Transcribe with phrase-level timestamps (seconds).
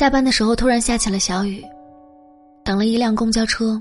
[0.00, 1.62] 下班的时候突然下起了小雨，
[2.64, 3.78] 等了一辆公交车，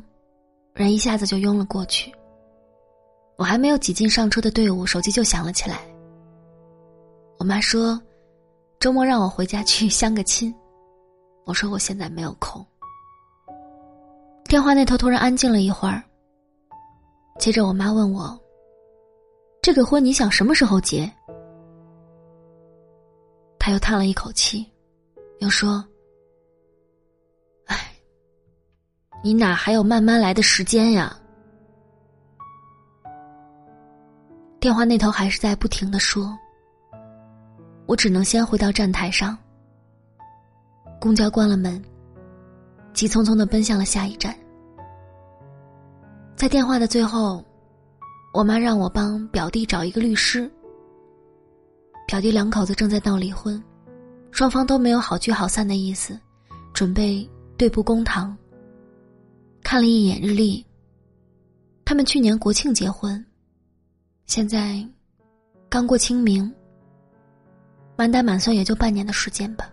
[0.74, 2.14] 人一下子就拥了过去。
[3.38, 5.80] 我还没有挤进上车的队伍，手机就响了起来。
[7.38, 7.98] 我妈说，
[8.82, 10.54] 周末让我回家去相个亲。
[11.46, 12.66] 我说我现在没有空。
[14.44, 16.04] 电话那头突然安静了一会儿。
[17.40, 18.38] 接着我妈问我
[19.64, 21.10] ：“这个婚你想什么时候结？”
[23.58, 24.70] 她又叹了一口气，
[25.38, 25.82] 又说
[29.22, 31.16] ：“你哪还有慢慢来的时间呀？”
[34.60, 36.38] 电话那头还是在不停的说。
[37.86, 39.36] 我只能先回到站台上。
[41.00, 41.82] 公交关了门，
[42.94, 44.36] 急匆匆的奔向了下一站。
[46.36, 47.44] 在电话的最后，
[48.34, 50.52] 我妈让我帮表弟找一个律师。
[52.06, 53.64] 表弟两口子正在闹离婚，
[54.30, 56.20] 双方都没有好聚好散的意思，
[56.74, 58.38] 准备对簿公堂。
[59.70, 60.66] 看了一眼日历，
[61.86, 63.24] 他们去年国庆结婚，
[64.26, 64.84] 现在
[65.70, 66.52] 刚过清明。
[67.96, 69.70] 满打满算也就半年的时间吧。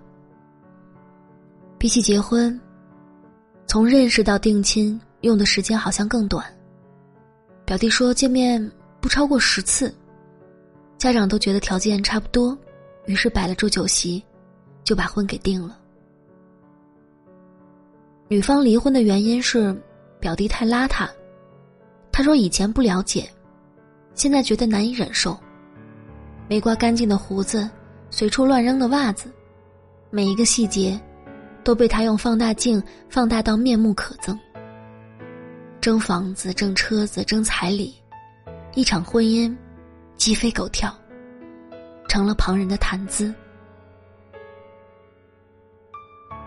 [1.79, 2.61] 比起结婚，
[3.67, 6.45] 从认识到定亲用的时间好像更短。
[7.65, 9.91] 表弟说见面不超过十次，
[10.99, 12.55] 家长都觉得条件差不多，
[13.07, 14.23] 于是摆了桌酒席，
[14.85, 15.81] 就把婚给定了。
[18.29, 19.75] 女方离婚的原因是
[20.19, 21.09] 表弟太邋遢，
[22.11, 23.29] 他说以前不了解，
[24.15, 25.39] 现在觉得难以忍受，
[26.49, 27.69] 没刮干净的胡子。
[28.09, 29.31] 随处乱扔的袜子，
[30.11, 30.99] 每一个细节，
[31.65, 34.37] 都被他用放大镜放大到面目可憎。
[35.81, 37.95] 争房子、争车子、争彩礼，
[38.75, 39.55] 一场婚姻，
[40.17, 40.93] 鸡飞狗跳，
[42.09, 43.35] 成了旁人的谈资。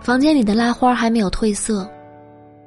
[0.02, 1.89] 房间里的拉花还没有褪色，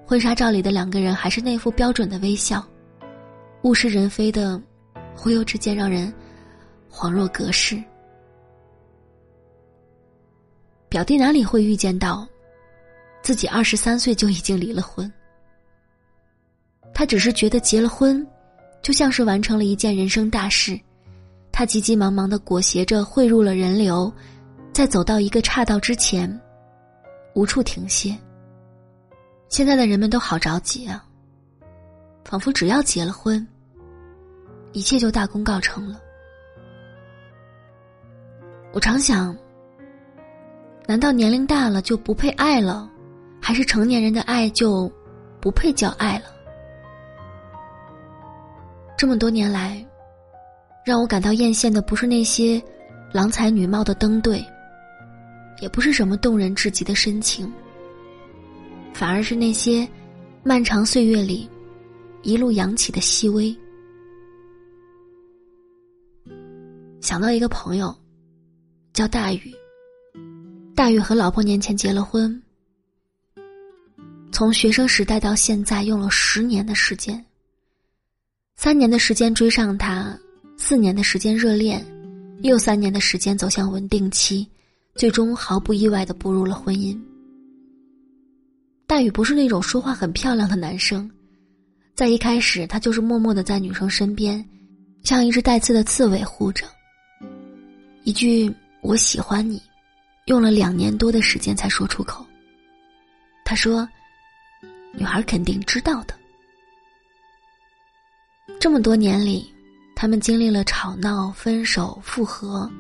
[0.07, 2.65] 婚纱照里的两个人还是那副标准的微笑，
[3.63, 4.61] 物是人非的
[5.17, 6.13] 忽悠之间，让人
[6.91, 7.83] 恍若隔世。
[10.89, 12.27] 表弟哪里会预见到，
[13.23, 15.11] 自己二十三岁就已经离了婚？
[16.95, 18.25] 他只是觉得结了婚，
[18.83, 20.79] 就像是完成了一件人生大事。
[21.51, 24.13] 他急急忙忙的裹挟着汇入了人流，
[24.73, 26.41] 在走到一个岔道之前，
[27.35, 28.17] 无处停歇。
[29.49, 31.05] 现在的人们都好着急啊，
[32.25, 33.47] 仿佛只要结了婚，
[34.73, 36.01] 一切就大功告成了。
[38.73, 39.37] 我常想。
[40.85, 42.91] 难道年龄大了就不配爱了，
[43.41, 44.91] 还是成年人的爱就
[45.41, 46.25] 不配叫爱了？
[48.99, 49.83] 这么多年来，
[50.85, 52.61] 让我感到艳羡的不是那些
[53.13, 54.45] 郎才女貌的登对，
[55.61, 57.53] 也不是什么动人至极的深情，
[58.93, 59.89] 反而是那些
[60.43, 61.49] 漫长岁月里
[62.23, 63.57] 一路扬起的细微。
[67.01, 67.95] 想到一个朋友，
[68.93, 69.53] 叫大宇。
[70.75, 72.43] 大宇和老婆年前结了婚，
[74.33, 77.25] 从学生时代到现在用了十年的时间。
[78.57, 80.19] 三年的时间追上他，
[80.57, 81.85] 四年的时间热恋，
[82.43, 84.49] 又三年的时间走向稳定期，
[84.95, 86.99] 最终毫不意外的步入了婚姻。
[88.87, 91.11] 大宇不是那种说话很漂亮的男生，
[91.95, 94.45] 在一开始他就是默默的在女生身边，
[95.03, 96.67] 像一只带刺的刺猬护着。
[98.05, 98.53] 一句
[98.83, 99.63] “我喜欢你”。
[100.27, 102.25] 用了两年多的时间才说出口。
[103.45, 103.89] 他说
[104.95, 106.15] ：“女孩肯定知道的。”
[108.61, 109.53] 这么多年里，
[109.97, 112.71] 他们经历了吵闹、分手、复合，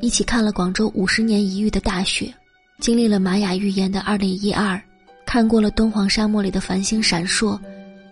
[0.00, 2.32] 一起看了广州五十年一遇的大雪，
[2.80, 4.80] 经历了玛雅预言的二零一二，
[5.24, 7.58] 看过了敦煌沙漠里的繁星闪烁，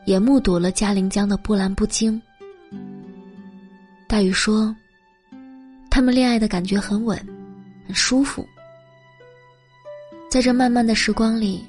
[0.07, 2.21] 也目睹了嘉陵江的波澜不惊。
[4.09, 4.75] 大宇说
[5.91, 7.19] ：“他们恋爱的感觉很稳，
[7.87, 8.47] 很舒服。”
[10.31, 11.65] 在这漫漫的时光里，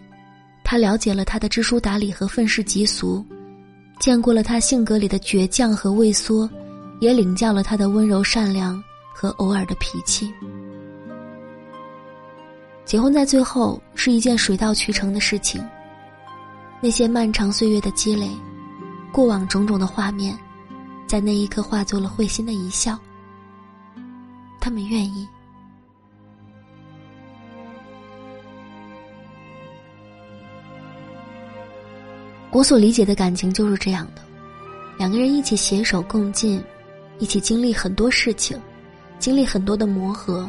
[0.63, 3.23] 他了解了他的知书达理和愤世嫉俗，
[3.99, 6.49] 见过了他性格里的倔强和畏缩，
[6.99, 8.81] 也领教了他的温柔善良
[9.17, 10.33] 和偶尔的脾气。
[12.83, 15.65] 结婚在最后是一件水到渠成的事情。
[16.81, 18.29] 那些漫长岁月的积累，
[19.13, 20.37] 过往种种的画面，
[21.07, 22.99] 在那一刻化作了会心的一笑。
[24.59, 25.25] 他们愿意。
[32.51, 34.21] 我所理解的感情就是这样的，
[34.97, 36.63] 两个人一起携手共进，
[37.17, 38.57] 一起经历很多事情，
[39.25, 40.47] 经历很多的磨合，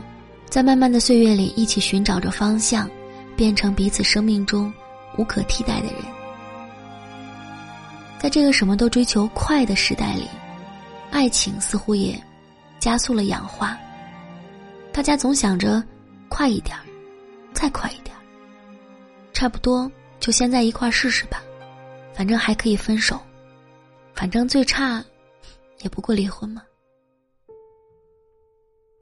[0.50, 2.87] 在漫漫的岁月里一起寻找着方向，
[3.34, 4.70] 变成彼此生命中
[5.17, 6.02] 无可替代的人。
[8.19, 10.28] 在这个什么都追求快的时代里，
[11.11, 12.23] 爱情似乎也
[12.78, 13.78] 加速了氧化。
[14.93, 15.82] 大家总想着
[16.28, 16.76] 快一点，
[17.55, 18.14] 再快一点，
[19.32, 19.90] 差不多
[20.20, 21.43] 就先在一块试试吧，
[22.12, 23.19] 反正还可以分手，
[24.12, 25.02] 反正最差
[25.81, 26.61] 也不过离婚嘛。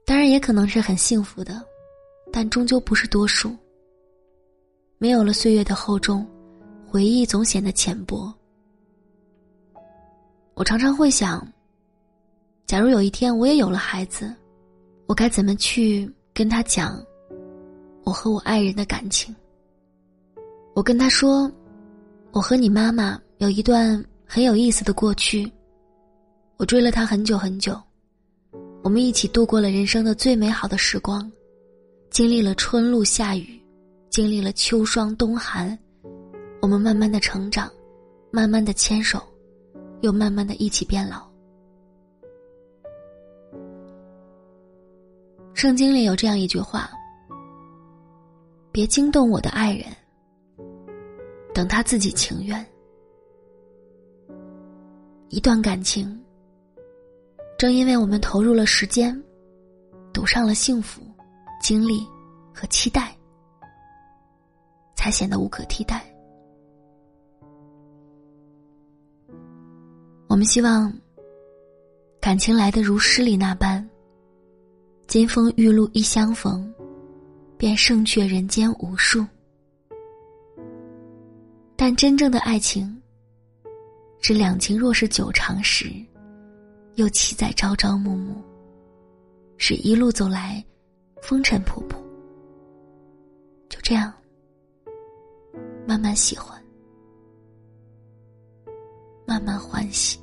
[0.05, 1.59] 当然也可能是很幸福的，
[2.31, 3.55] 但终究不是多数。
[4.99, 6.25] 没有了岁月的厚重，
[6.87, 8.33] 回忆总显得浅薄。
[10.53, 11.45] 我常常会想，
[12.65, 14.33] 假如有一天我也有了孩子。
[15.07, 16.99] 我该怎么去跟他讲
[18.03, 19.35] 我和我爱人的感情？
[20.73, 21.51] 我跟他说，
[22.31, 25.51] 我和你妈妈有一段很有意思的过去。
[26.57, 27.79] 我追了她很久很久，
[28.85, 31.31] 我们一起度过了人生的最美好的时光，
[32.11, 33.59] 经历了春露夏雨，
[34.11, 35.75] 经历了秋霜冬寒，
[36.61, 37.67] 我们慢慢的成长，
[38.29, 39.19] 慢慢的牵手，
[40.01, 41.27] 又慢慢的一起变老。
[45.55, 46.91] 圣经里有这样一句话
[48.71, 49.87] ：“别惊动我的爱人，
[51.55, 52.63] 等他自己情愿。”
[55.29, 56.23] 一段感情，
[57.57, 59.17] 正因为我们投入了时间，
[60.11, 61.01] 赌上了幸福、
[61.61, 62.05] 精力
[62.53, 63.15] 和期待，
[64.95, 66.05] 才显得无可替代。
[70.27, 70.93] 我们希望，
[72.19, 73.87] 感情来的如诗里那般。
[75.07, 76.73] 金风玉露一相逢，
[77.57, 79.25] 便胜却人间无数。
[81.77, 83.01] 但真正的爱情，
[84.19, 85.89] 是两情若是久长时，
[86.95, 88.35] 又岂在朝朝暮暮？
[89.57, 90.63] 是一路走来，
[91.21, 91.95] 风尘仆仆。
[93.67, 94.13] 就这样，
[95.85, 96.61] 慢慢喜欢，
[99.25, 100.19] 慢慢欢喜。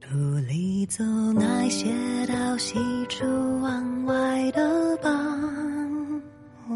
[0.00, 0.16] 土
[0.48, 1.04] 里走
[1.34, 1.86] 那些
[2.26, 2.76] 到西
[3.08, 3.24] 出
[3.60, 6.22] 望外的傍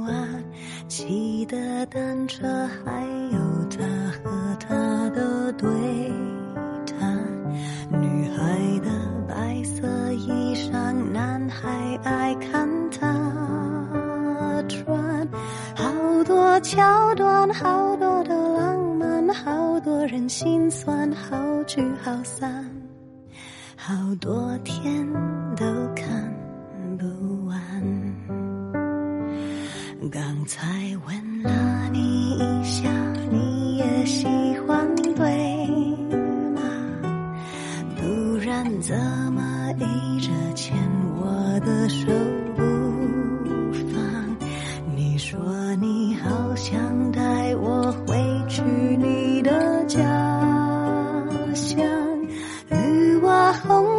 [0.04, 0.44] 晚，
[0.88, 2.46] 骑的单车，
[2.84, 3.04] 还
[11.48, 15.28] 还爱看他穿。
[15.76, 22.64] 好多桥段，好多的浪漫，好多人心酸，好聚好散。
[23.76, 25.06] 好多天
[25.56, 25.64] 都
[25.94, 26.06] 看
[26.98, 27.58] 不完。
[30.10, 30.62] 刚才
[31.06, 32.88] 问了你一下，
[33.30, 34.26] 你也喜
[34.66, 35.66] 欢对
[36.54, 36.60] 吗？
[37.96, 38.94] 不然怎
[39.32, 39.84] 么一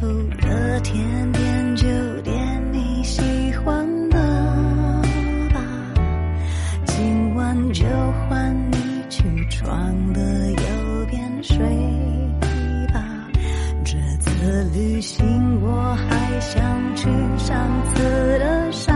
[0.00, 0.06] 后
[0.40, 1.86] 的甜点就
[2.22, 3.22] 点你喜
[3.58, 4.18] 欢的
[5.54, 5.60] 吧，
[6.84, 7.84] 今晚就
[8.28, 8.76] 换你
[9.08, 9.22] 去。
[9.48, 10.58] 床的右
[11.10, 11.58] 边睡
[12.92, 13.02] 吧，
[13.84, 16.62] 这次旅行我还想
[16.94, 18.02] 去上次
[18.38, 18.92] 的沙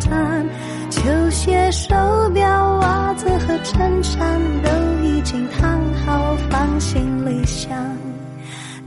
[0.00, 0.46] 滩，
[0.90, 1.94] 球鞋、手
[2.32, 4.70] 表、袜子和衬衫都